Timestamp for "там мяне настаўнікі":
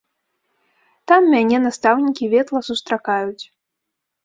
1.11-2.31